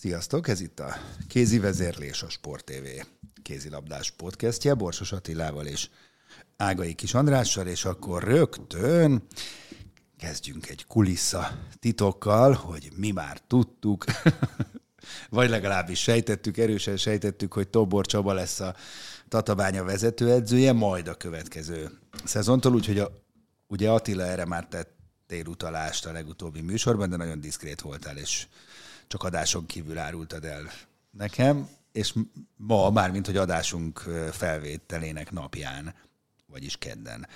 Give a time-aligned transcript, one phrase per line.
[0.00, 0.96] Sziasztok, ez itt a
[1.28, 3.06] Kézi Vezérlés, a Sport TV
[3.42, 5.88] kézilabdás podcastje, Borsos Attilával és
[6.56, 9.22] Ágai Kis Andrással, és akkor rögtön
[10.18, 14.04] kezdjünk egy kulissza titokkal, hogy mi már tudtuk,
[15.30, 18.74] vagy legalábbis sejtettük, erősen sejtettük, hogy Tobor Csaba lesz a
[19.28, 23.10] Tatabánya vezetőedzője, majd a következő szezontól, úgyhogy a,
[23.66, 28.46] ugye Attila erre már tettél utalást a legutóbbi műsorban, de nagyon diszkrét voltál, és
[29.08, 30.70] csak adáson kívül árultad el
[31.10, 32.14] nekem, és
[32.56, 33.98] ma, mármint hogy adásunk
[34.30, 35.94] felvételének napján,
[36.46, 37.26] vagyis kedden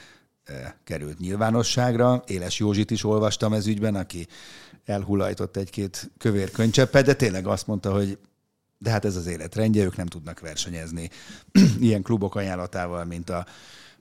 [0.85, 2.23] került nyilvánosságra.
[2.27, 4.27] Éles Józsit is olvastam ez ügyben, aki
[4.85, 8.19] elhullajtott egy-két kövér könycseppet, de tényleg azt mondta, hogy
[8.79, 11.11] de hát ez az életrendje, ők nem tudnak versenyezni
[11.81, 13.47] ilyen klubok ajánlatával, mint a,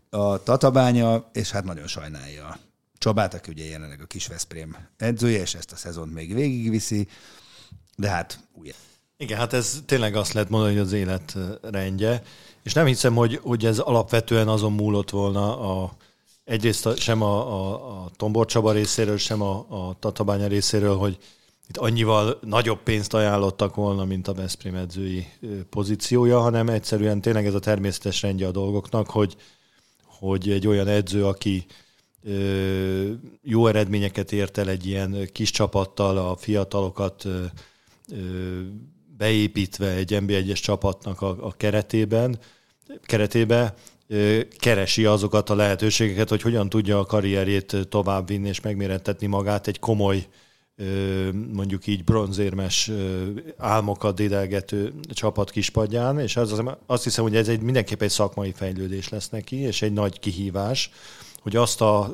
[0.10, 2.58] a Tatabánya, és hát nagyon sajnálja
[2.98, 7.08] Csabát, aki ugye jelenleg a Kisveszprém edzője, és ezt a szezont még végigviszi,
[8.02, 8.72] de hát új.
[9.18, 12.24] Igen, hát ez tényleg azt lehet mondani, hogy az életrendje,
[12.64, 15.92] és nem hiszem, hogy, hogy ez alapvetően azon múlott volna a,
[16.44, 21.18] egyrészt a, sem a, a, a Tombor Csaba részéről, sem a, a Tatabánya részéről, hogy
[21.68, 25.28] itt annyival nagyobb pénzt ajánlottak volna, mint a Veszprém edzői
[25.70, 29.36] pozíciója, hanem egyszerűen tényleg ez a természetes rendje a dolgoknak, hogy,
[30.06, 31.66] hogy egy olyan edző, aki
[33.42, 37.28] jó eredményeket ért el egy ilyen kis csapattal, a fiatalokat
[39.18, 42.40] beépítve egy NB1-es csapatnak a, a keretében,
[43.02, 43.74] keretébe,
[44.58, 50.28] keresi azokat a lehetőségeket, hogy hogyan tudja a karrierjét továbbvinni és megmérettetni magát egy komoly,
[51.54, 52.92] mondjuk így bronzérmes
[53.58, 59.10] álmokat dédelgető csapat kispadján, és az, azt hiszem, hogy ez egy mindenképp egy szakmai fejlődés
[59.10, 60.92] lesz neki, és egy nagy kihívás,
[61.42, 62.12] hogy azt a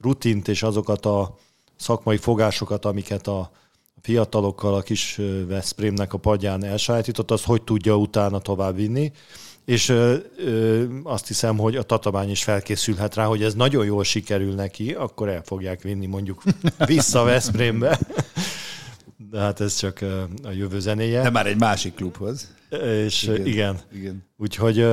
[0.00, 1.38] rutint és azokat a
[1.76, 3.50] szakmai fogásokat, amiket a
[4.02, 9.12] fiatalokkal a kis Veszprémnek a padján elsajátított, azt hogy tudja utána továbbvinni
[9.64, 14.04] és ö, ö, azt hiszem, hogy a tatabány is felkészülhet rá, hogy ez nagyon jól
[14.04, 16.42] sikerül neki, akkor el fogják vinni mondjuk
[16.86, 17.98] vissza Veszprémbe.
[19.30, 20.00] De hát ez csak
[20.42, 21.22] a jövő zenéje.
[21.22, 22.54] De már egy másik klubhoz.
[22.80, 23.80] És igen, igen.
[23.94, 24.24] igen.
[24.36, 24.86] úgyhogy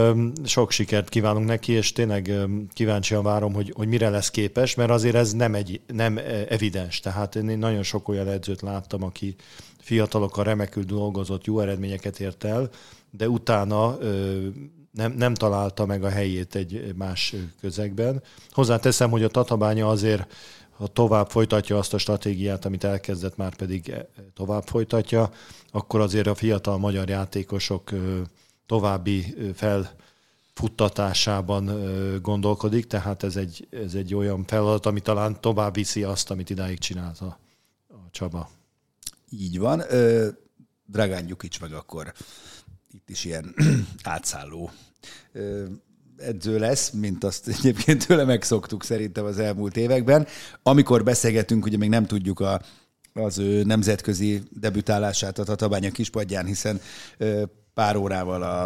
[0.46, 2.34] sok sikert kívánunk neki, és tényleg
[2.74, 6.20] kíváncsian várom, hogy, hogy mire lesz képes, mert azért ez nem, egy, nem
[6.50, 7.00] evidens.
[7.00, 9.36] Tehát én nagyon sok olyan edzőt láttam, aki
[9.80, 12.70] fiatalokkal remekül dolgozott, jó eredményeket ért el,
[13.12, 13.98] de utána
[14.92, 18.24] nem, nem találta meg a helyét egy más közegben.
[18.50, 20.34] Hozzáteszem, hogy a Tatabánya azért
[20.80, 23.96] ha tovább folytatja azt a stratégiát, amit elkezdett, már pedig
[24.34, 25.32] tovább folytatja,
[25.72, 27.92] akkor azért a fiatal magyar játékosok
[28.66, 31.72] további felfuttatásában
[32.22, 36.78] gondolkodik, tehát ez egy, ez egy olyan feladat, ami talán tovább viszi azt, amit idáig
[36.78, 37.40] csinálta
[37.90, 38.50] a Csaba.
[39.30, 39.84] Így van.
[40.86, 42.14] Dragán Gyukics meg akkor
[42.92, 43.56] itt is ilyen
[44.04, 44.72] átszálló
[46.20, 50.28] edző lesz, mint azt egyébként tőle megszoktuk szerintem az elmúlt években.
[50.64, 52.62] Amikor beszélgetünk, ugye még nem tudjuk a,
[53.14, 56.82] az ő nemzetközi debütálását a Tatabánya kispadján, hiszen
[57.74, 58.64] pár órával a,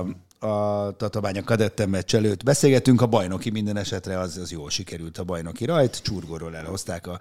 [0.47, 5.23] a Tatabánya kadettem meccs előtt beszélgetünk, a bajnoki minden esetre az, az jól sikerült a
[5.23, 7.19] bajnoki rajt, csurgóról elhozták a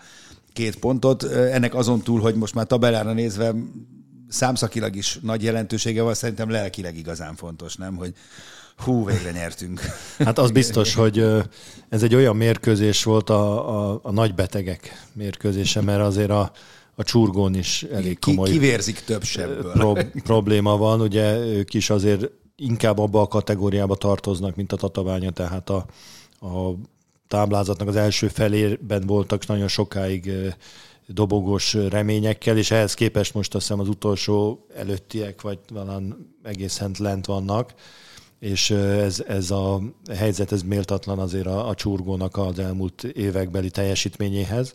[0.53, 1.23] két pontot.
[1.33, 3.55] Ennek azon túl, hogy most már tabellára nézve
[4.29, 7.97] számszakilag is nagy jelentősége van, szerintem lelkileg igazán fontos, nem?
[7.97, 8.15] Hogy
[8.83, 9.81] hú, végre nyertünk.
[10.19, 11.25] Hát az biztos, hogy
[11.89, 16.53] ez egy olyan mérkőzés volt a, a, a nagy betegek mérkőzése, mert azért a,
[16.95, 19.73] a csurgón is elég komoly Ki, kivérzik több sebből.
[19.73, 19.93] Pro,
[20.23, 25.71] probléma van, ugye ők is azért inkább abba a kategóriába tartoznak, mint a tataványa, tehát
[25.71, 25.87] a,
[26.41, 26.75] a
[27.29, 30.33] táblázatnak az első felében voltak nagyon sokáig
[31.07, 36.09] dobogós reményekkel, és ehhez képest most azt hiszem az utolsó előttiek, vagy valami
[36.43, 37.75] egészen lent vannak,
[38.43, 39.81] és ez, ez a
[40.15, 44.75] helyzet ez méltatlan azért a, a csurgónak az elmúlt évekbeli teljesítményéhez.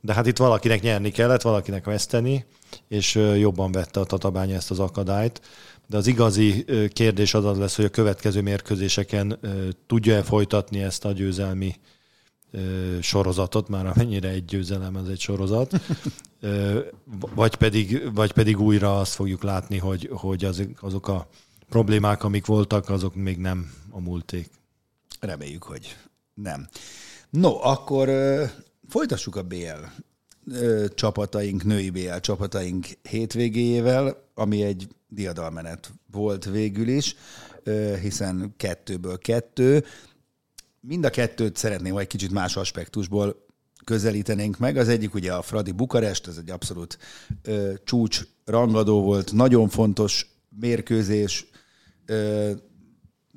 [0.00, 2.44] De hát itt valakinek nyerni kellett, valakinek veszteni,
[2.88, 5.40] és jobban vette a tatabánya ezt az akadályt.
[5.86, 9.38] De az igazi kérdés az az lesz, hogy a következő mérkőzéseken
[9.86, 11.74] tudja-e folytatni ezt a győzelmi
[13.00, 15.80] sorozatot, már amennyire egy győzelem, ez egy sorozat,
[17.34, 21.28] vagy pedig, vagy pedig újra azt fogjuk látni, hogy, hogy az, azok a
[21.72, 24.50] problémák, amik voltak, azok még nem a múlték.
[25.20, 25.96] Reméljük, hogy
[26.34, 26.68] nem.
[27.30, 28.08] No, akkor
[28.88, 29.84] folytassuk a BL
[30.94, 37.16] csapataink, női BL csapataink hétvégéjével, ami egy diadalmenet volt végül is,
[38.00, 39.84] hiszen kettőből kettő.
[40.80, 43.46] Mind a kettőt szeretném egy kicsit más aspektusból
[43.84, 44.76] közelítenénk meg.
[44.76, 46.98] Az egyik ugye a Fradi Bukarest, ez egy abszolút
[47.42, 50.26] ö, csúcs rangadó volt, nagyon fontos
[50.60, 51.51] mérkőzés, ö,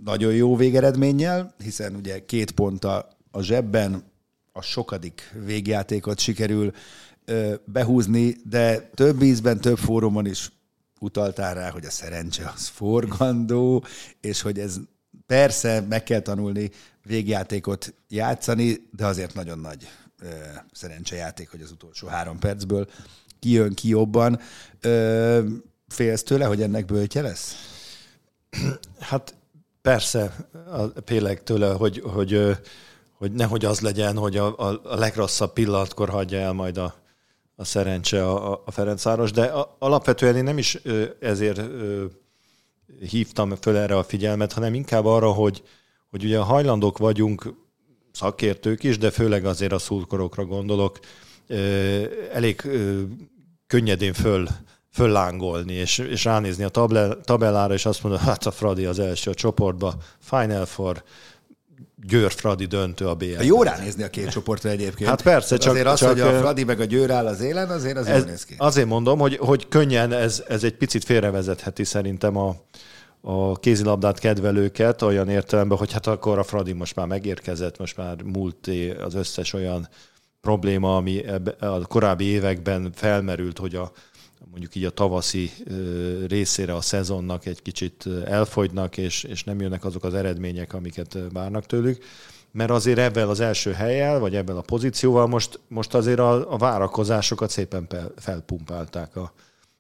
[0.03, 4.03] nagyon jó végeredménnyel, hiszen ugye két pont a, a zsebben,
[4.51, 6.71] a sokadik végjátékot sikerül
[7.65, 10.51] behúzni, de több ízben, több fórumon is
[10.99, 13.83] utaltál rá, hogy a szerencse az forgandó,
[14.21, 14.77] és hogy ez
[15.25, 16.71] persze meg kell tanulni
[17.03, 19.87] végjátékot játszani, de azért nagyon nagy
[20.21, 20.27] ö,
[20.71, 22.87] szerencsejáték, hogy az utolsó három percből
[23.39, 24.39] kijön ki jobban.
[24.81, 25.43] Ö,
[25.87, 27.74] félsz tőle, hogy ennek böltje lesz?
[28.99, 29.35] Hát
[29.81, 30.35] persze,
[31.05, 32.57] félek tőle, hogy, hogy,
[33.17, 36.95] hogy nehogy az legyen, hogy a, a, a legrosszabb pillanatkor hagyja el majd a,
[37.55, 40.79] a szerencse a, a Ferencváros, de a, alapvetően én nem is
[41.19, 41.61] ezért
[43.09, 45.63] hívtam föl erre a figyelmet, hanem inkább arra, hogy,
[46.09, 47.53] hogy ugye hajlandók vagyunk
[48.11, 50.99] szakértők is, de főleg azért a szurkorokra gondolok,
[52.31, 52.61] elég
[53.67, 54.47] könnyedén föl,
[54.95, 56.69] föllángolni, és, és ránézni a
[57.23, 61.03] tabellára, és azt mondani, hát a Fradi az első a csoportba, Final for
[62.07, 63.41] Győr Fradi döntő a BL.
[63.41, 65.09] Jó ránézni a két csoportra egyébként.
[65.09, 65.71] Hát persze, csak...
[65.71, 68.17] Azért az, csak, hogy a Fradi meg a Győr áll az élen, azért az ez,
[68.17, 68.55] jól néz ki.
[68.57, 72.55] Azért mondom, hogy, hogy könnyen ez, ez egy picit félrevezetheti szerintem a,
[73.21, 78.21] a kézilabdát kedvelőket olyan értelemben, hogy hát akkor a Fradi most már megérkezett, most már
[78.21, 78.69] múlt
[79.05, 79.89] az összes olyan
[80.41, 83.91] probléma, ami ebbe, a korábbi években felmerült, hogy a,
[84.49, 85.51] mondjuk így a tavaszi
[86.27, 91.65] részére a szezonnak egy kicsit elfogynak, és, és nem jönnek azok az eredmények, amiket várnak
[91.65, 92.03] tőlük.
[92.51, 96.57] Mert azért ebben az első helyel, vagy ebben a pozícióval most, most azért a, a
[96.57, 99.33] várakozásokat szépen felpumpálták a,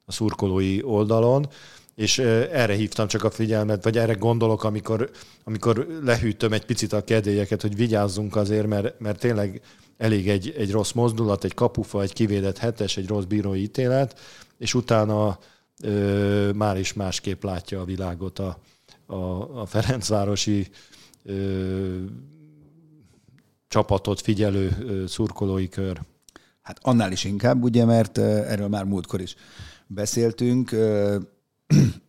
[0.05, 1.47] a szurkolói oldalon,
[1.95, 5.09] és erre hívtam csak a figyelmet, vagy erre gondolok, amikor,
[5.43, 9.61] amikor lehűtöm egy picit a kedélyeket, hogy vigyázzunk azért, mert, mert tényleg
[9.97, 14.19] elég egy, egy rossz mozdulat, egy kapufa, egy kivédett hetes, egy rossz bírói ítélet,
[14.57, 15.39] és utána
[15.81, 18.59] ö, már is másképp látja a világot a,
[19.05, 19.15] a,
[19.61, 20.67] a Ferencvárosi
[21.23, 22.03] ö,
[23.67, 26.01] csapatot figyelő ö, szurkolói kör.
[26.61, 29.35] Hát annál is inkább, ugye, mert erről már múltkor is
[29.87, 30.71] beszéltünk.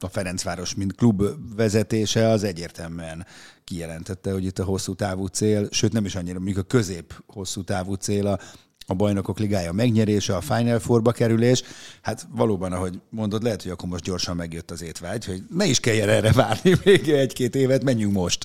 [0.01, 1.23] A Ferencváros, mint klub
[1.57, 3.27] vezetése, az egyértelműen
[3.65, 7.65] kijelentette, hogy itt a hosszú távú cél, sőt nem is annyira, mondjuk a közép hosszú
[7.65, 8.39] távú cél a
[8.87, 11.63] a bajnokok ligája megnyerése, a Final Fourba kerülés.
[12.03, 15.81] Hát valóban, ahogy mondod, lehet, hogy akkor most gyorsan megjött az étvágy, hogy ne is
[15.81, 18.45] kelljen erre várni még egy-két évet, menjünk most.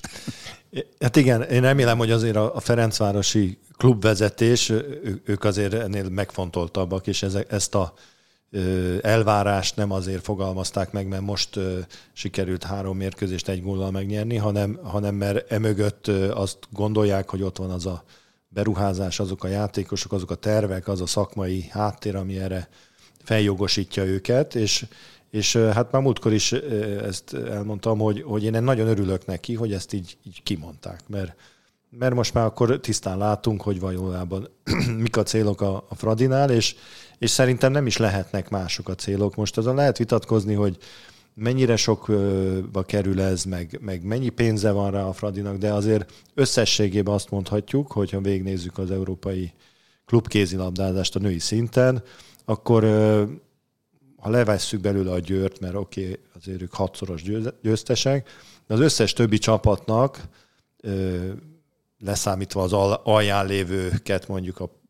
[1.00, 4.72] Hát igen, én remélem, hogy azért a Ferencvárosi klubvezetés,
[5.24, 7.94] ők azért ennél megfontoltabbak, és ezt a
[9.02, 11.58] elvárást nem azért fogalmazták meg, mert most
[12.12, 17.70] sikerült három mérkőzést egy góllal megnyerni, hanem, hanem mert emögött azt gondolják, hogy ott van
[17.70, 18.04] az a
[18.54, 22.68] beruházás, azok a játékosok, azok a tervek, az a szakmai háttér, ami erre
[23.24, 24.86] feljogosítja őket, és,
[25.30, 26.52] és hát már múltkor is
[27.02, 31.34] ezt elmondtam, hogy, hogy én nagyon örülök neki, hogy ezt így, így kimondták, mert,
[31.90, 34.48] mert most már akkor tisztán látunk, hogy valójában
[35.04, 36.76] mik a célok a, a Fradinál, és,
[37.18, 39.34] és szerintem nem is lehetnek mások a célok.
[39.34, 40.78] Most azon lehet vitatkozni, hogy
[41.34, 47.14] mennyire sokba kerül ez, meg, meg mennyi pénze van rá a Fradinak, de azért összességében
[47.14, 49.52] azt mondhatjuk, hogyha végnézzük az európai
[50.04, 52.02] klubkézilabdázást a női szinten,
[52.44, 52.84] akkor
[54.16, 57.22] ha levesszük belőle a győrt, mert oké, okay, azért ők hatszoros
[57.62, 58.28] győztesek,
[58.66, 60.20] de az összes többi csapatnak,
[61.98, 62.72] leszámítva az
[63.02, 64.81] alján lévőket, mondjuk a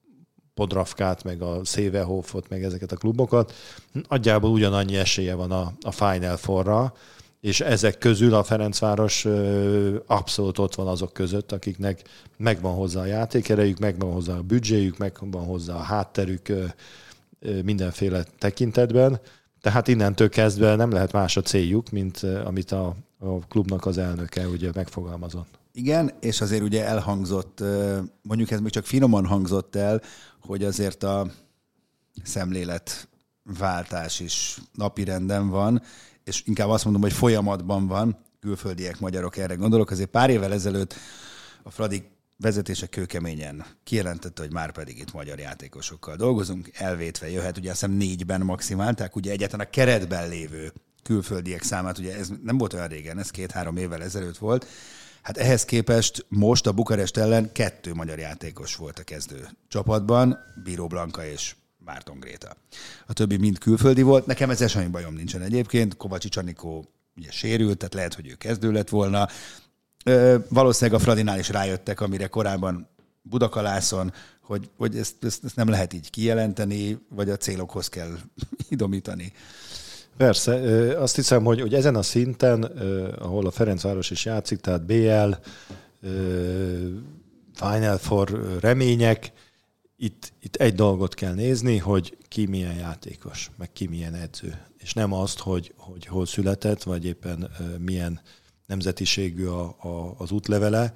[0.62, 3.52] Podravkát, meg a Szévehofot, meg ezeket a klubokat,
[4.08, 6.92] nagyjából ugyanannyi esélye van a, a Final Four-ra,
[7.40, 9.26] és ezek közül a Ferencváros
[10.06, 12.02] abszolút ott van azok között, akiknek
[12.36, 16.52] megvan hozzá a játékerejük, megvan hozzá a büdzséjük, megvan hozzá a hátterük,
[17.64, 19.20] mindenféle tekintetben,
[19.60, 24.48] tehát innentől kezdve nem lehet más a céljuk, mint amit a, a klubnak az elnöke
[24.48, 25.58] ugye megfogalmazott.
[25.72, 27.62] Igen, és azért ugye elhangzott,
[28.22, 30.00] mondjuk ez még csak finoman hangzott el,
[30.40, 31.30] hogy azért a
[32.22, 35.82] szemléletváltás is napirenden van,
[36.24, 39.90] és inkább azt mondom, hogy folyamatban van, külföldiek, magyarok erre gondolok.
[39.90, 40.94] Azért pár évvel ezelőtt
[41.62, 47.70] a Fradi vezetése kőkeményen kijelentette, hogy már pedig itt magyar játékosokkal dolgozunk, elvétve jöhet, ugye
[47.70, 52.72] azt hiszem négyben maximálták, ugye egyáltalán a keretben lévő külföldiek számát, ugye ez nem volt
[52.72, 54.66] olyan régen, ez két-három évvel ezelőtt volt,
[55.22, 60.86] Hát ehhez képest most a Bukarest ellen kettő magyar játékos volt a kezdő csapatban, Bíró
[60.86, 61.54] Blanka és
[61.84, 62.56] Márton Gréta.
[63.06, 67.78] A többi mind külföldi volt, nekem ez semmi bajom nincsen egyébként, Kovacsi Csanikó ugye sérült,
[67.78, 69.28] tehát lehet, hogy ő kezdő lett volna.
[70.04, 72.88] Ö, valószínűleg a Fradinál is rájöttek, amire korábban
[73.22, 78.18] Budakalászon, hogy, hogy ezt, ezt, ezt nem lehet így kijelenteni, vagy a célokhoz kell
[78.68, 79.32] idomítani.
[80.16, 80.54] Persze,
[80.98, 82.62] azt hiszem, hogy, hogy ezen a szinten,
[83.18, 85.32] ahol a Ferencváros is játszik, tehát BL,
[87.54, 89.32] Final Four remények,
[89.96, 94.58] itt, itt egy dolgot kell nézni, hogy ki milyen játékos, meg ki milyen edző.
[94.78, 98.20] És nem azt, hogy, hogy hol született, vagy éppen milyen
[98.66, 100.92] nemzetiségű a, a, az útlevele.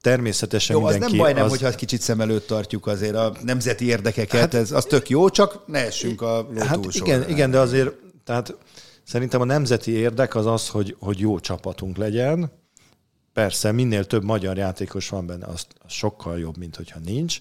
[0.00, 1.04] Természetesen jó, mindenki...
[1.04, 1.50] az nem baj, nem, az...
[1.50, 5.66] hogyha kicsit szem előtt tartjuk azért a nemzeti érdekeket, hát, ez, az tök jó, csak
[5.66, 7.90] ne essünk a ló hát igen, igen, de azért
[8.24, 8.56] tehát
[9.04, 12.50] szerintem a nemzeti érdek az az, hogy, hogy jó csapatunk legyen.
[13.32, 17.40] Persze, minél több magyar játékos van benne, az, az sokkal jobb, mint hogyha nincs.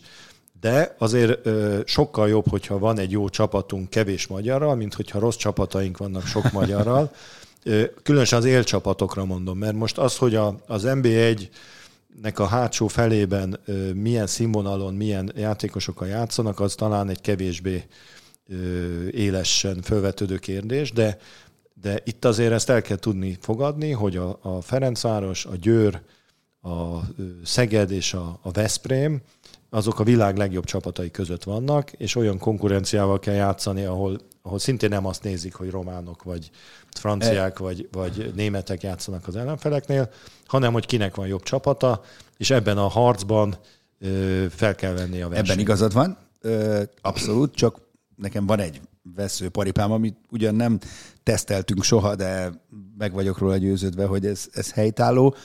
[0.60, 5.36] De azért ö, sokkal jobb, hogyha van egy jó csapatunk kevés magyarral, mint hogyha rossz
[5.36, 7.12] csapataink vannak sok magyarral.
[8.04, 11.48] Különösen az élcsapatokra mondom, mert most az, hogy a, az NB1
[12.22, 13.60] nek a hátsó felében
[13.94, 17.86] milyen színvonalon, milyen játékosokkal játszanak, az talán egy kevésbé
[19.12, 21.18] élesen felvetődő kérdés, de,
[21.74, 26.02] de itt azért ezt el kell tudni fogadni, hogy a, a Ferencváros, a Győr,
[26.62, 27.00] a
[27.44, 29.22] Szeged és a, a Veszprém,
[29.70, 34.90] azok a világ legjobb csapatai között vannak, és olyan konkurenciával kell játszani, ahol, ahol szintén
[34.90, 36.50] nem azt nézik, hogy románok, vagy
[36.92, 37.64] franciák, e...
[37.64, 40.10] vagy, vagy németek játszanak az ellenfeleknél,
[40.46, 42.04] hanem hogy kinek van jobb csapata,
[42.38, 43.56] és ebben a harcban
[44.50, 45.50] fel kell venni a versenyt.
[45.50, 46.18] Ebben igazad van,
[47.02, 47.80] abszolút, csak
[48.16, 48.82] nekem van egy
[49.16, 50.80] vesző paripám, amit ugyan nem
[51.24, 52.52] teszteltünk soha, de
[52.98, 55.36] meg vagyok róla győződve, hogy ez, ez helytálló.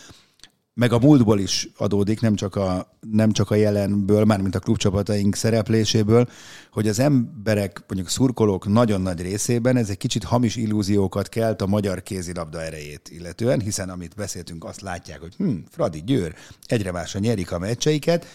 [0.78, 5.34] Meg a múltból is adódik, nem csak a, nem csak a jelenből, mármint a klubcsapataink
[5.34, 6.28] szerepléséből,
[6.72, 11.66] hogy az emberek, mondjuk szurkolók nagyon nagy részében ez egy kicsit hamis illúziókat kelt a
[11.66, 16.34] magyar kézilabda erejét illetően, hiszen amit beszéltünk, azt látják, hogy hm, Fradi, Győr,
[16.66, 18.26] egyre másra nyerik a meccseiket,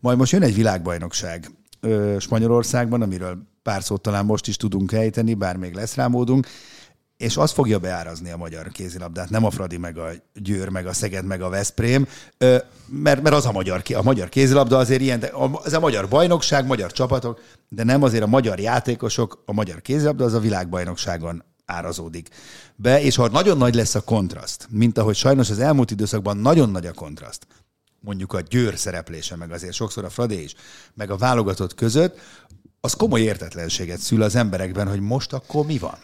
[0.00, 1.50] majd most jön egy világbajnokság
[2.18, 6.46] Spanyolországban, amiről pár szót talán most is tudunk ejteni, bár még lesz rá módunk,
[7.20, 10.92] és az fogja beárazni a magyar kézilabdát, nem a Fradi, meg a Győr, meg a
[10.92, 12.06] Szeged, meg a Veszprém,
[12.86, 16.66] mert, mert az a magyar, a magyar kézilabda azért ilyen, de az a magyar bajnokság,
[16.66, 22.28] magyar csapatok, de nem azért a magyar játékosok, a magyar kézilabda az a világbajnokságon árazódik
[22.76, 26.70] be, és ha nagyon nagy lesz a kontraszt, mint ahogy sajnos az elmúlt időszakban nagyon
[26.70, 27.46] nagy a kontraszt,
[28.00, 30.54] mondjuk a Győr szereplése, meg azért sokszor a Fradi is,
[30.94, 32.18] meg a válogatott között,
[32.80, 35.98] az komoly értetlenséget szül az emberekben, hogy most akkor mi van?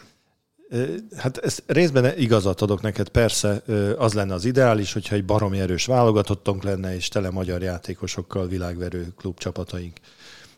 [1.17, 3.61] Hát ez részben igazat adok neked, persze
[3.97, 9.07] az lenne az ideális, hogyha egy baromi erős válogatottunk lenne, és tele magyar játékosokkal világverő
[9.17, 9.97] klubcsapataink.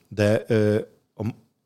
[0.07, 0.45] De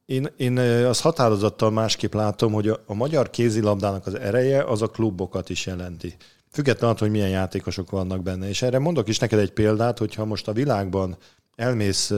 [0.06, 4.88] én, én azt határozattal másképp látom, hogy a, a magyar kézilabdának az ereje az a
[4.88, 6.16] klubokat is jelenti.
[6.52, 8.50] Függetlenül hogy milyen játékosok vannak benne.
[8.50, 11.18] És erre mondok is neked egy példát, hogyha most a világban
[11.56, 12.12] elmész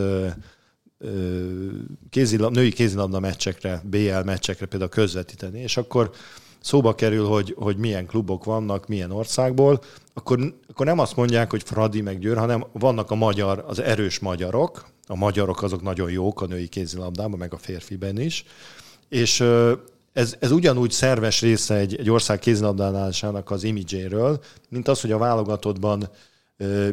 [2.10, 6.12] kézilab, női kézilabda meccsekre, BL meccsekre például közvetíteni, és akkor
[6.60, 9.82] szóba kerül, hogy, hogy milyen klubok vannak, milyen országból,
[10.14, 14.20] akkor, akkor nem azt mondják, hogy Fradi meg Győr, hanem vannak a magyar, az erős
[14.20, 18.46] magyarok, a magyarok azok nagyon jók a női kézilabdában, meg a férfiben is,
[19.10, 19.44] és
[20.14, 25.18] ez, ez ugyanúgy szerves része egy, egy ország kézilabdálásának az imidzséről, mint az, hogy a
[25.18, 26.10] válogatottban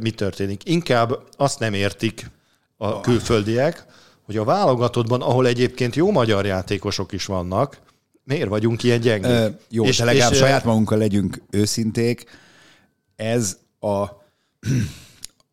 [0.01, 0.69] mi történik.
[0.69, 2.31] Inkább azt nem értik
[2.83, 3.85] a külföldiek,
[4.23, 7.81] hogy a válogatottban, ahol egyébként jó magyar játékosok is vannak,
[8.25, 9.31] miért vagyunk ilyen gyengék?
[9.31, 12.25] E, jó, és, de legalább és, saját magunkkal legyünk őszinték.
[13.17, 14.07] Ez a,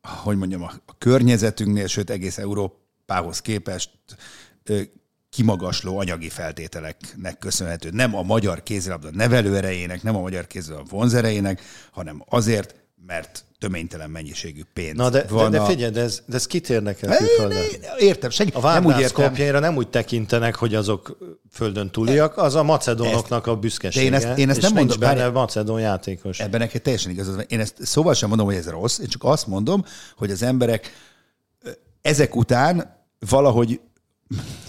[0.23, 3.89] hogy mondjam, a környezetünknél, sőt egész Európához képest
[5.29, 7.89] kimagasló anyagi feltételeknek köszönhető.
[7.89, 14.61] Nem a magyar kézilabda nevelőerejének, nem a magyar kézilabda vonzerejének, hanem azért, mert töménytelen mennyiségű
[14.73, 15.65] pénz Na de, van de, de a...
[15.65, 17.63] figyelj, de ez, de ez kit érdekel külföldön?
[17.97, 18.55] Értem, segít.
[18.55, 19.61] A nem úgy értem.
[19.61, 21.17] Nem úgy tekintenek, hogy azok
[21.51, 24.09] földön túliak, az a macedónoknak a büszkesége.
[24.09, 25.31] De én ezt- én ezt nem mondom, benne várjál.
[25.31, 26.39] macedón játékos.
[26.39, 27.45] Ebben neked teljesen igazad.
[27.47, 29.85] Én ezt szóval sem mondom, hogy ez rossz, én csak azt mondom,
[30.15, 30.91] hogy az emberek
[32.01, 32.97] ezek után
[33.29, 33.79] valahogy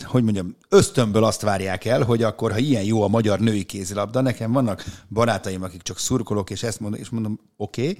[0.04, 4.20] hogy mondjam, ösztönből azt várják el, hogy akkor, ha ilyen jó a magyar női kézilabda,
[4.20, 7.98] nekem vannak barátaim, akik csak szurkolok, és ezt mondom, és mondom, oké, okay,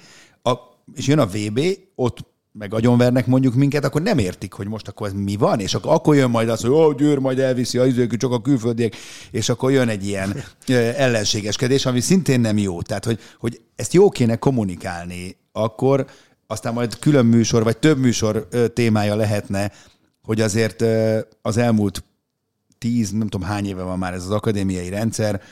[0.94, 1.60] és jön a VB,
[1.94, 2.18] ott
[2.52, 5.92] meg agyonvernek mondjuk minket, akkor nem értik, hogy most akkor ez mi van, és akkor,
[5.92, 8.96] akkor jön majd az, hogy ó, Győr majd elviszi a izők, csak a külföldiek,
[9.30, 10.44] és akkor jön egy ilyen
[10.96, 12.82] ellenségeskedés, ami szintén nem jó.
[12.82, 16.06] Tehát, hogy, hogy ezt jó kéne kommunikálni, akkor
[16.46, 19.72] aztán majd külön műsor, vagy több műsor témája lehetne,
[20.22, 20.84] hogy azért
[21.42, 22.04] az elmúlt
[22.78, 25.42] tíz, nem tudom hány éve van már ez az akadémiai rendszer,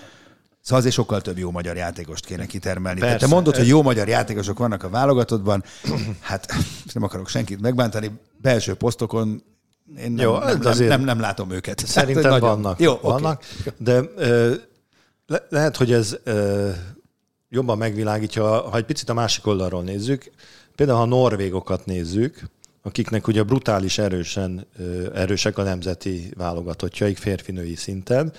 [0.69, 3.01] Szóval azért sokkal több jó magyar játékost kéne kitermelni.
[3.01, 3.35] Tehát te Persze.
[3.35, 5.65] mondod, hogy jó magyar játékosok vannak a válogatottban,
[6.21, 6.55] hát
[6.93, 8.11] nem akarok senkit megbántani,
[8.41, 9.43] belső posztokon
[9.99, 11.87] én nem, Jó, nem, nem, azért nem, nem látom őket.
[11.87, 12.81] Szerintem Tehát, nagyon- vannak.
[12.81, 13.73] Jó, vannak Okay.
[13.79, 14.55] de ö,
[15.27, 16.71] le, lehet, hogy ez ö,
[17.49, 20.31] jobban megvilágítja, ha egy picit a másik oldalról nézzük.
[20.75, 22.43] Például, ha a norvégokat nézzük,
[22.83, 24.67] akiknek ugye brutális erősen,
[25.15, 28.33] erősek a nemzeti válogatottjaik férfinői szinten,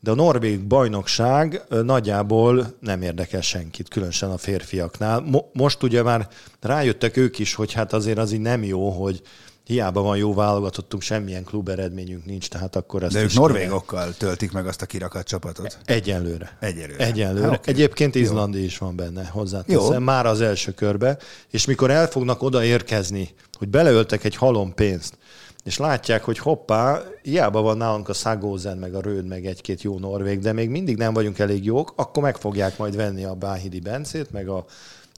[0.00, 5.20] de a norvég bajnokság nagyjából nem érdekel senkit, különösen a férfiaknál.
[5.20, 6.28] Mo- most ugye már
[6.60, 9.22] rájöttek ők is, hogy hát azért az így nem jó, hogy
[9.70, 14.52] hiába van jó válogatottunk, semmilyen klub eredményünk nincs, tehát akkor ezt De ők norvégokkal töltik
[14.52, 15.78] meg azt a kirakat csapatot.
[15.84, 16.56] Egyenlőre.
[16.60, 17.04] Egyelőre.
[17.04, 17.48] Egyenlőre.
[17.48, 17.70] Hát, oké.
[17.70, 19.28] Egyébként Izlandi is van benne, Jó.
[19.30, 21.18] hozzáteszem, már az első körbe,
[21.50, 23.28] és mikor el fognak oda érkezni,
[23.58, 25.18] hogy beleöltek egy halom pénzt,
[25.64, 29.98] és látják, hogy hoppá, hiába van nálunk a Szagózen, meg a Rőd, meg egy-két jó
[29.98, 33.80] norvég, de még mindig nem vagyunk elég jók, akkor meg fogják majd venni a Báhidi
[33.80, 34.64] Bencét, meg a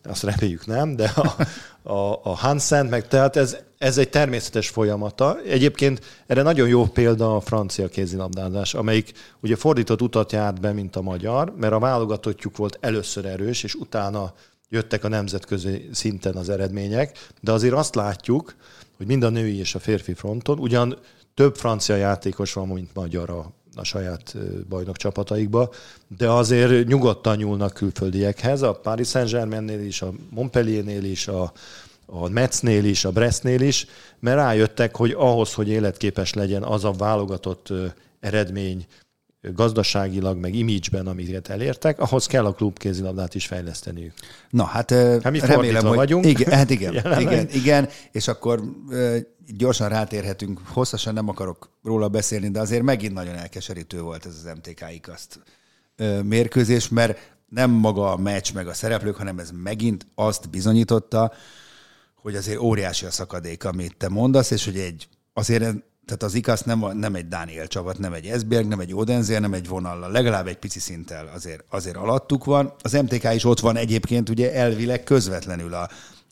[0.04, 1.42] azt reméljük nem, de a,
[1.92, 5.38] a, a Hansen, meg tehát ez, ez egy természetes folyamata.
[5.46, 10.96] Egyébként erre nagyon jó példa a francia kézilabdázás, amelyik ugye fordított utat járt be, mint
[10.96, 14.32] a magyar, mert a válogatottjuk volt először erős, és utána
[14.72, 18.54] jöttek a nemzetközi szinten az eredmények, de azért azt látjuk,
[18.96, 20.98] hogy mind a női és a férfi fronton, ugyan
[21.34, 24.36] több francia játékos van, mint magyar a, a saját
[24.68, 25.70] bajnok csapataikba,
[26.16, 31.52] de azért nyugodtan nyúlnak külföldiekhez, a Paris Saint-Germainnél is, a Montpelliernél is, a,
[32.06, 33.86] a Metznél is, a Brestnél is,
[34.18, 37.72] mert rájöttek, hogy ahhoz, hogy életképes legyen az a válogatott
[38.20, 38.86] eredmény
[39.42, 44.12] gazdaságilag, meg imidzsben, amiket elértek, ahhoz kell a klubkézilabdát is fejleszteniük.
[44.50, 45.96] Na, hát, hát mi remélem, hogy...
[45.96, 46.26] vagyunk.
[46.26, 47.22] Igen, hát igen, Jelenleg.
[47.22, 48.62] igen, igen, és akkor
[49.56, 54.52] gyorsan rátérhetünk, hosszasan nem akarok róla beszélni, de azért megint nagyon elkeserítő volt ez az
[54.54, 55.40] MTK ikaszt
[56.22, 61.32] mérkőzés, mert nem maga a meccs meg a szereplők, hanem ez megint azt bizonyította,
[62.14, 66.62] hogy azért óriási a szakadék, amit te mondasz, és hogy egy, azért tehát az IKASZ
[66.62, 70.46] nem, nem egy Dániel csapat, nem egy Esberg, nem egy Odenzer, nem egy vonallal, legalább
[70.46, 72.74] egy pici szinttel azért, azért alattuk van.
[72.82, 75.88] Az MTK is ott van egyébként ugye elvileg közvetlenül a,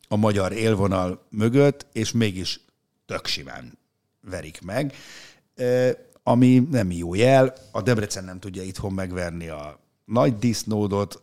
[0.09, 2.61] a magyar élvonal mögött, és mégis
[3.07, 3.79] tök simán
[4.21, 4.95] verik meg,
[6.23, 7.55] ami nem jó jel.
[7.73, 11.23] A Debrecen nem tudja itthon megverni a nagy disznódot,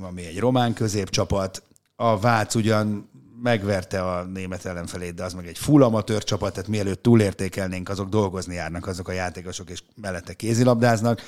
[0.00, 1.62] ami egy román középcsapat.
[1.96, 3.10] A Vác ugyan
[3.42, 8.08] megverte a német ellenfelét, de az meg egy full amatőr csapat, tehát mielőtt túlértékelnénk, azok
[8.08, 11.22] dolgozni járnak, azok a játékosok, és mellette kézilabdáznak.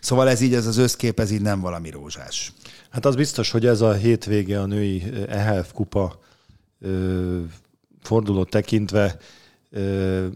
[0.00, 2.52] Szóval ez így, ez az összkép, ez így nem valami rózsás.
[2.90, 6.20] Hát az biztos, hogy ez a hétvége a női eh, EHF kupa
[6.80, 7.40] ö,
[8.02, 9.16] fordulót tekintve
[9.70, 10.26] ö,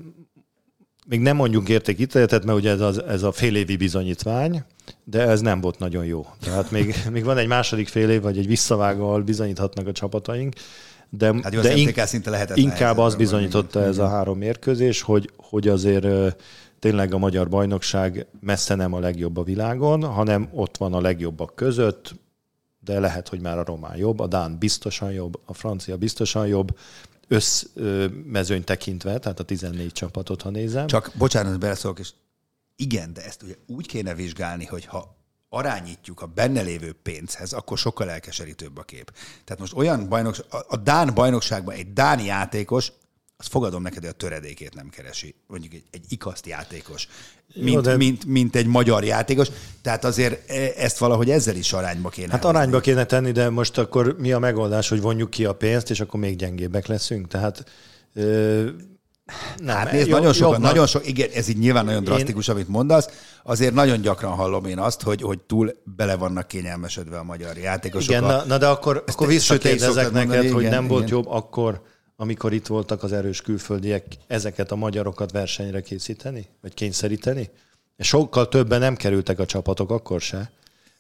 [1.06, 4.64] még nem mondjunk értékítéletet, mert ugye ez, az, ez a félévi bizonyítvány,
[5.04, 6.26] de ez nem volt nagyon jó.
[6.40, 10.54] Tehát még, még van egy második fél év, vagy egy visszavágó, ahol bizonyíthatnak a csapataink,
[11.10, 15.30] de, Hát jó, de MTK szinte lehetetlen inkább az bizonyította ez a három mérkőzés, hogy,
[15.36, 16.36] hogy azért
[16.78, 21.54] tényleg a magyar bajnokság messze nem a legjobb a világon, hanem ott van a legjobbak
[21.54, 22.14] között,
[22.80, 26.78] de lehet, hogy már a román jobb, a dán biztosan jobb, a francia biztosan jobb,
[27.28, 30.86] összmezőny tekintve, tehát a 14 csapatot, ha nézem.
[30.86, 32.10] Csak, bocsánat, beleszólok, és
[32.76, 35.17] igen, de ezt ugye úgy kéne vizsgálni, hogy ha
[35.48, 39.12] arányítjuk a benne lévő pénzhez, akkor sokkal elkeserítőbb a kép.
[39.44, 42.92] Tehát most olyan bajnokság, a, Dán bajnokságban egy Dán játékos,
[43.40, 45.34] azt fogadom neked, hogy a töredékét nem keresi.
[45.46, 47.08] Mondjuk egy, egy ikaszt játékos,
[47.54, 49.48] mint, de- mint, mint egy magyar játékos.
[49.82, 52.32] Tehát azért e- ezt valahogy ezzel is arányba kéne.
[52.32, 55.90] Hát arányba kéne tenni, de most akkor mi a megoldás, hogy vonjuk ki a pénzt,
[55.90, 57.26] és akkor még gyengébbek leszünk?
[57.28, 57.64] Tehát
[58.14, 58.68] ö,
[59.56, 62.54] Nem, hát nézd, nagyon sokan, nagyon sok, igen, ez így nyilván nagyon drasztikus, én...
[62.54, 63.08] amit mondasz,
[63.42, 68.08] azért nagyon gyakran hallom én azt, hogy, hogy túl bele vannak kényelmesedve a magyar játékosok.
[68.08, 70.96] Igen, na, na de akkor, akkor visszakérdezek neked, mondani, hogy igen, nem igen.
[70.96, 71.82] volt jobb akkor,
[72.16, 76.46] amikor itt voltak az erős külföldiek, ezeket a magyarokat versenyre készíteni?
[76.62, 77.50] Vagy kényszeríteni?
[77.98, 80.50] Sokkal többen nem kerültek a csapatok, akkor se.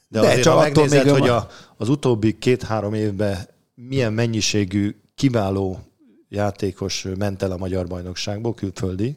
[0.08, 4.96] De, de azért, csak ha megnézed, még hogy a, az utóbbi két-három évben milyen mennyiségű
[5.14, 5.87] kiváló
[6.28, 9.16] játékos ment el a magyar bajnokságból, külföldi,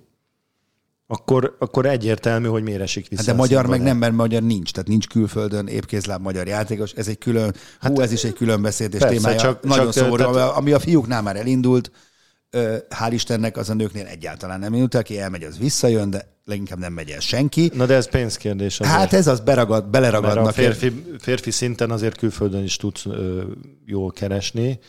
[1.08, 3.22] akkor, akkor egyértelmű, hogy miért esik vissza.
[3.22, 7.08] Hát de magyar meg nem, mert magyar nincs, tehát nincs külföldön épkézláb magyar játékos, ez
[7.08, 10.34] egy külön, hát, hú, ez is egy külön beszéd és témája, csak, nagyon csak, szomorú,
[10.34, 11.92] tehát, ami a fiúknál már elindult,
[12.90, 16.94] hál' Istennek az a nőknél egyáltalán nem indult, aki elmegy, az visszajön, de leginkább nem
[16.94, 17.72] megy el senki.
[17.74, 18.80] Na de ez pénzkérdés.
[18.80, 18.96] Azért.
[18.96, 20.44] Hát ez az beragad, beleragadnak.
[20.44, 23.42] Mert a férfi, férfi szinten azért külföldön is tudsz ö,
[23.86, 24.80] jól keresni,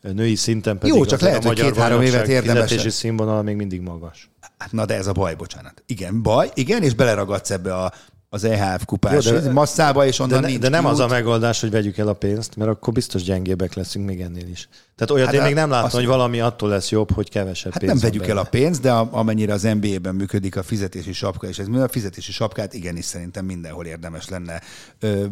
[0.00, 2.62] női szinten pedig Jó, csak lehet, a magyar két-három évet érdemes.
[2.62, 4.30] Fizetési színvonal még mindig magas.
[4.58, 5.82] Hát na de ez a baj, bocsánat.
[5.86, 7.92] Igen, baj, igen, és beleragadsz ebbe a
[8.32, 10.92] az EHF kupás Jó, de, masszába, és onnan de, nincs De nem kiút.
[10.92, 14.48] az a megoldás, hogy vegyük el a pénzt, mert akkor biztos gyengébbek leszünk még ennél
[14.48, 14.68] is.
[14.96, 17.80] Tehát olyat hát én még nem látom, hogy valami attól lesz jobb, hogy kevesebb hát
[17.80, 21.58] pénz nem vegyük el a pénzt, de amennyire az NBA-ben működik a fizetési sapka, és
[21.58, 24.60] ez a fizetési sapkát igenis szerintem mindenhol érdemes lenne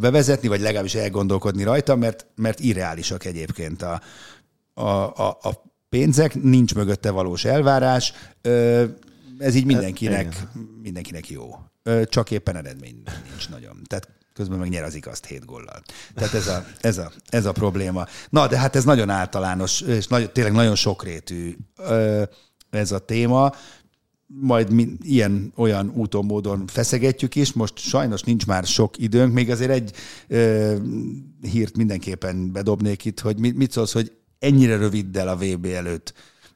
[0.00, 4.00] bevezetni, vagy legalábbis elgondolkodni rajta, mert, mert irreálisak egyébként a,
[4.78, 8.12] a, a, a pénzek, nincs mögötte valós elvárás,
[9.38, 10.46] ez így mindenkinek,
[10.82, 11.54] mindenkinek jó
[12.04, 13.82] csak éppen eredmény nincs nagyon.
[13.86, 15.82] Tehát közben meg nyer az igazt hét gollal.
[16.14, 18.06] Tehát ez a, ez, a, ez a probléma.
[18.28, 21.56] Na, de hát ez nagyon általános, és nagy, tényleg nagyon sokrétű
[22.70, 23.52] ez a téma.
[24.26, 27.52] Majd mi, ilyen olyan úton, módon feszegetjük is.
[27.52, 29.32] Most sajnos nincs már sok időnk.
[29.32, 29.92] Még azért egy
[30.28, 30.76] ö,
[31.40, 36.12] hírt mindenképpen bedobnék itt, hogy mit, mit szólsz, hogy ennyire röviddel a VB előtt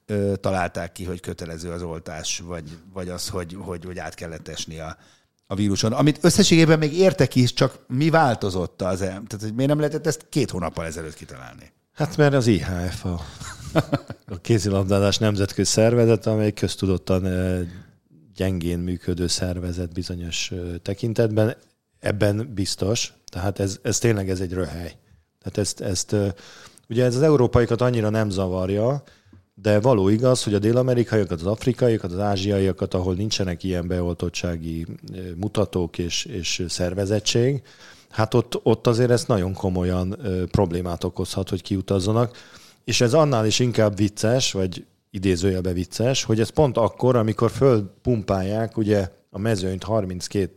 [0.06, 4.48] ö, találták ki, hogy kötelező az oltás, vagy, vagy az, hogy, hogy, hogy át kellett
[4.48, 4.96] esni a,
[5.46, 9.22] a víruson, amit összességében még értek is, csak mi változott az el?
[9.26, 11.72] Tehát, hogy miért nem lehetett ezt két hónappal ezelőtt kitalálni?
[11.92, 13.20] Hát mert az IHF, a,
[14.26, 17.28] a kézilabdázás nemzetközi szervezet, amely köztudottan
[18.34, 21.56] gyengén működő szervezet bizonyos tekintetben,
[22.00, 23.12] ebben biztos.
[23.24, 24.96] Tehát ez, ez tényleg ez egy röhely.
[25.42, 26.16] Tehát ezt, ezt
[26.92, 29.02] ugye ez az európaikat annyira nem zavarja,
[29.54, 34.86] de való igaz, hogy a dél-amerikaiakat, az afrikaiakat, az ázsiaiakat, ahol nincsenek ilyen beoltottsági
[35.36, 37.62] mutatók és, és szervezettség,
[38.10, 40.16] hát ott, ott azért ez nagyon komolyan
[40.50, 42.36] problémát okozhat, hogy kiutazzanak.
[42.84, 48.76] És ez annál is inkább vicces, vagy idézőjelbe vicces, hogy ez pont akkor, amikor fölpumpálják
[48.76, 50.50] ugye a mezőnyt 32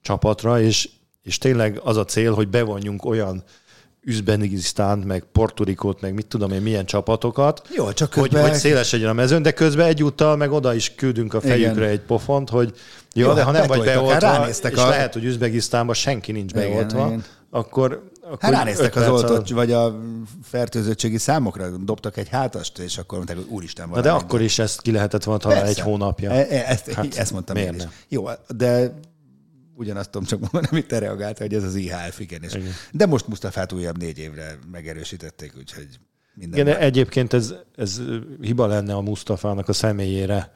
[0.00, 0.88] csapatra, és,
[1.22, 3.42] és tényleg az a cél, hogy bevonjunk olyan
[4.04, 9.08] Üzbenisztánt, meg Porturikót, meg mit tudom én, milyen csapatokat, Jó, csak hogy, hogy széles legyen
[9.08, 11.88] a mezőn, de közben egyúttal meg oda is küldünk a fejükre Igen.
[11.88, 12.72] egy pofont, hogy
[13.14, 14.88] jó, jó de ha nem vagy beoltva, és a...
[14.88, 17.24] lehet, hogy Üzbegisztánban senki nincs beoltva, Igen, Igen.
[17.50, 20.00] akkor akkor hát ránéztek az oltott, vagy a
[20.44, 24.02] fertőzöttségi számokra, dobtak egy hátast, és akkor mondták, hogy úristen van.
[24.02, 26.30] De akkor is ezt ki lehetett volna találni egy hónapja.
[26.30, 27.82] E, e, ezt, hát, ezt mondtam én is.
[28.08, 28.92] Jó, de
[29.74, 32.42] ugyanazt tudom csak mondani, amit te reagált, hogy ez az IHF, igen.
[32.42, 32.72] És, igen.
[32.92, 35.88] De most Mustafát újabb négy évre megerősítették, úgyhogy
[36.34, 36.60] minden.
[36.60, 38.00] Igen, de egyébként ez, ez
[38.40, 40.52] hiba lenne a Mustafának a személyére,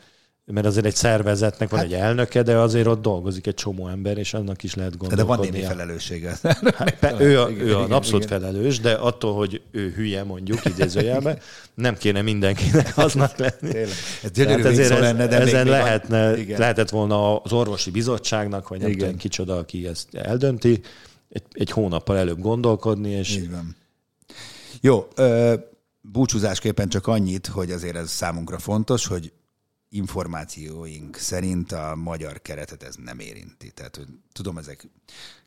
[0.52, 4.18] mert azért egy szervezetnek van hát, egy elnöke, de azért ott dolgozik egy csomó ember,
[4.18, 5.32] és annak is lehet gondolkodni.
[5.32, 6.38] De van némi felelőssége.
[6.74, 8.40] Hát, ő a, igen, ő a abszolút igen.
[8.40, 11.38] felelős, de attól, hogy ő hülye mondjuk idézőjelben,
[11.74, 13.52] nem kéne mindenkinek aznak lenni.
[13.72, 13.94] Tényleg.
[14.22, 18.80] Ez gyönyörű ez, lenne, de ezen még lehetne, van, lehetett volna az orvosi bizottságnak, vagy
[18.80, 19.00] nem igen.
[19.00, 20.80] tudom kicsoda, aki ezt eldönti,
[21.28, 23.36] egy, egy hónappal előbb gondolkodni, és...
[23.36, 23.76] Így van.
[24.80, 25.54] Jó, ö,
[26.00, 29.32] búcsúzásképpen csak annyit, hogy azért ez számunkra fontos, hogy
[29.88, 33.70] információink szerint a magyar keretet ez nem érinti.
[33.70, 34.00] Tehát
[34.32, 34.88] tudom, ezek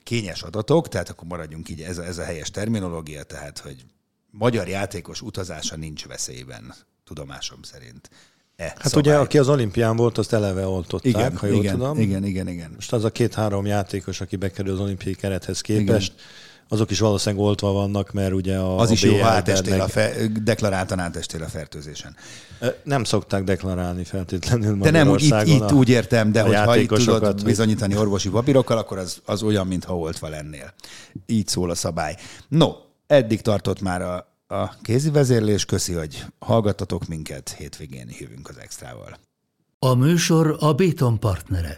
[0.03, 3.85] kényes adatok, tehát akkor maradjunk így, ez a, ez a helyes terminológia, tehát hogy
[4.31, 6.73] magyar játékos utazása nincs veszélyben,
[7.03, 8.09] tudomásom szerint.
[8.55, 8.99] E, hát szabály.
[9.01, 11.99] ugye, aki az olimpián volt, azt eleve oltották, igen, ha jól igen, tudom.
[11.99, 12.71] Igen, igen, igen.
[12.75, 16.25] Most az a két-három játékos, aki bekerül az olimpiai kerethez képest, igen
[16.69, 19.81] azok is valószínűleg oltva vannak, mert ugye a Az a is jó, ha átestél meg...
[19.81, 20.11] a fe...
[20.41, 22.15] deklaráltan átestél a fertőzésen.
[22.83, 26.89] Nem szokták deklarálni feltétlenül De nem, úgy, itt, itt úgy értem, de hogy ha itt
[26.89, 30.73] tudod bizonyítani orvosi papírokkal, akkor az, az olyan, mintha oltva lennél.
[31.25, 32.15] Így szól a szabály.
[32.47, 32.71] No,
[33.07, 34.15] eddig tartott már a,
[34.55, 35.65] a kézi vezérlés.
[35.65, 37.55] Köszi, hogy hallgattatok minket.
[37.57, 39.17] Hétvégén hívünk az extrával.
[39.79, 41.75] A műsor a Béton partnere.